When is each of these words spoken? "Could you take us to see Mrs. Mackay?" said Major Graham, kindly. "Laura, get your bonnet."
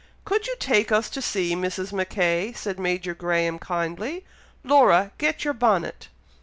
"Could 0.25 0.47
you 0.47 0.55
take 0.59 0.91
us 0.91 1.11
to 1.11 1.21
see 1.21 1.55
Mrs. 1.55 1.93
Mackay?" 1.93 2.53
said 2.53 2.79
Major 2.79 3.13
Graham, 3.13 3.59
kindly. 3.59 4.25
"Laura, 4.65 5.11
get 5.19 5.45
your 5.45 5.53
bonnet." 5.53 6.07